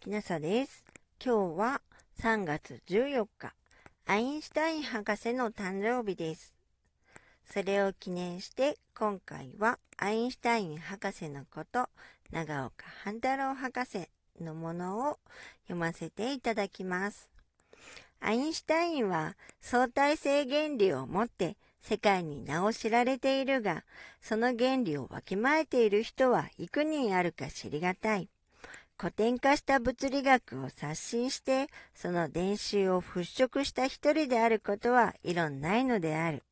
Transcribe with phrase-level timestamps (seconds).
[0.00, 0.84] きなさです。
[1.22, 1.80] 今日は
[2.20, 3.52] 3月14日、
[4.06, 6.54] アインシュタイン博士の誕生日です。
[7.52, 11.88] それを記念して今回はアインシュタイン博士のこと、
[12.30, 14.08] 長岡半太郎博士
[14.40, 15.18] のものを
[15.64, 17.28] 読ませていただきます。
[18.20, 23.82] アインシュタインは相対性原理をもって世界に名を知られているが、
[24.22, 28.28] その原理をわきまえている人は幾人あるか知りがたい。
[29.00, 36.42] 古典化した物理学を刷新して、その伝習を払拭した一人であることは異論ないのである。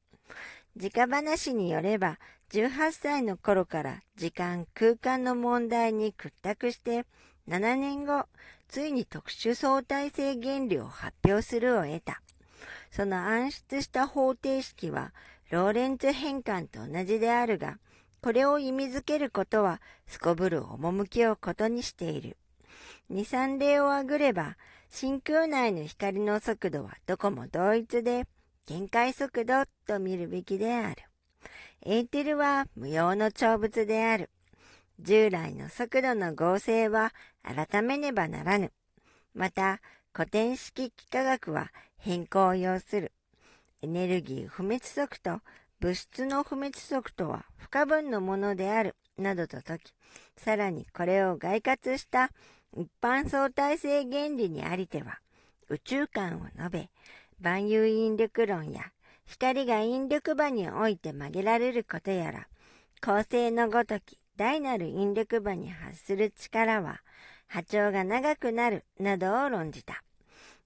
[0.77, 2.21] 直話によれば、
[2.53, 7.05] 18歳の頃から時間空間の問題に屈託して、
[7.49, 8.27] 7年後、
[8.69, 12.23] ついに特殊相対性原理を発表するを得た。
[12.93, 15.13] その暗出した方程式は、
[15.51, 17.79] ローレンツ変換と同じであるが、
[18.27, 22.37] これを意味づけることは、すこぶる趣をことにしている。
[23.09, 24.57] 二三例をあぐれば、
[24.89, 28.27] 真空内の光の速度はどこも同一で、
[28.67, 31.05] 限界速度と見るべきである。
[31.83, 34.31] エーテルは無用の長物である。
[34.99, 37.13] 従来の速度の合成は
[37.45, 38.73] 改めねばならぬ。
[39.35, 39.81] また、
[40.13, 43.13] 古典式幾何学は変更を要する。
[43.83, 45.43] エネルギー不滅速と
[45.81, 49.95] 物質の不滅速とは不可分のものである、などと説き、
[50.37, 52.31] さらにこれを外括した
[52.75, 55.19] 一般相対性原理にありては、
[55.69, 56.91] 宇宙観を述べ、
[57.41, 58.85] 万有引力論や
[59.27, 62.49] 光が引力場において曲げられることやら、
[63.01, 67.01] 恒星のごとき大なる引力場に発する力は
[67.49, 70.03] 波長が長くなるなどを論じた。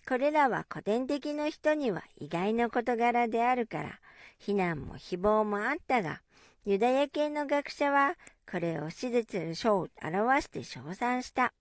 [0.08, 4.00] これらは古典的の人には意外の事柄であるから、
[4.40, 6.22] 非難も誹謗もあったが、
[6.64, 8.14] ユダヤ系の学者は
[8.50, 11.52] これを史実の書を表して称賛した。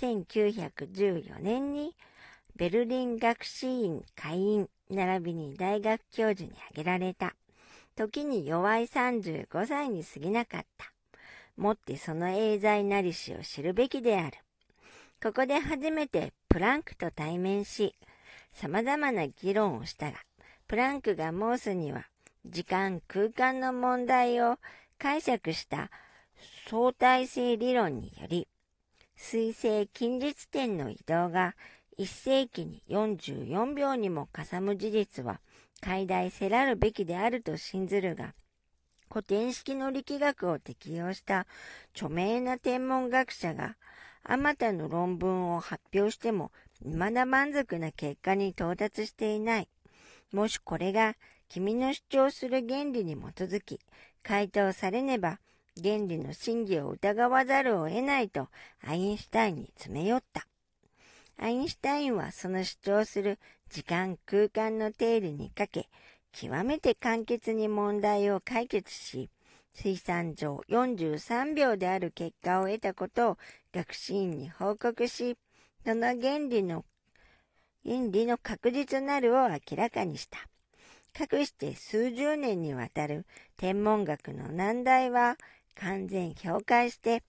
[0.00, 1.94] 1914年に
[2.56, 7.34] ベルリン学士院会員並びに大学教授に挙げられた。
[7.94, 10.92] 時に弱い35歳に過ぎなかった。
[11.56, 14.38] もってその永在なりしを知るべきである。
[15.22, 17.94] ここで初めてプランクと対面し、
[18.52, 20.18] 様々な議論をしたが、
[20.68, 22.04] プランクが申すには、
[22.44, 24.58] 時間空間の問題を
[24.98, 25.90] 解釈した
[26.68, 28.46] 相対性理論により、
[29.16, 31.56] 水星近日点の移動が
[31.98, 35.40] 1世紀に44秒にもかさむ事実は
[35.80, 38.34] 解大せらるべきであると信ずるが、
[39.10, 41.46] 古典式の力学を適用した
[41.94, 43.76] 著名な天文学者が、
[44.22, 46.52] あまたの論文を発表しても、
[46.82, 49.68] 未だ満足な結果に到達していない。
[50.32, 51.14] もしこれが
[51.48, 53.80] 君の主張する原理に基づき、
[54.22, 55.40] 回答されねば、
[55.82, 58.48] 原理の真偽を疑わざるを得ないと
[58.86, 60.46] アインシュタインに詰め寄った。
[61.38, 63.38] アインシュタインはその主張する
[63.70, 65.88] 時間空間の定理にかけ、
[66.32, 69.30] 極めて簡潔に問題を解決し、
[69.72, 73.38] 水産上43秒である結果を得たことを
[73.72, 75.36] 学士院に報告し、
[75.86, 76.84] その原理の、
[77.88, 80.38] 原理の確実なるを明らかにした。
[81.18, 83.24] かくして数十年にわたる
[83.56, 85.38] 天文学の難題は
[85.74, 87.22] 完全評価して、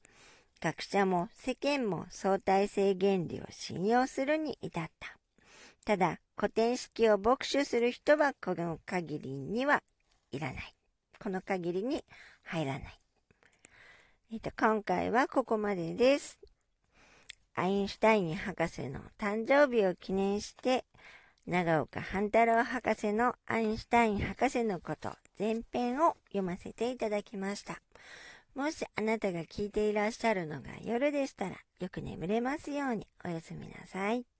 [0.61, 5.17] 学者も世間も相対性原理を信用するに至った。
[5.85, 9.81] ただ、古典式を牧首する人はこの限りには
[10.33, 10.73] いらない。
[11.23, 12.03] この限りに
[12.43, 12.99] 入らない。
[14.33, 16.48] えっと、今回はここまでです。
[17.59, 20.85] アインシュタイン博士の誕生日を記念して、
[21.45, 27.81] 長岡半太郎博士のアインシュタイン博士のこと前編を読ませていただきました。
[28.55, 34.38] もしあなたが聞いていらっしゃるのが夜でしたら、よく眠れますようにおやすみなさい。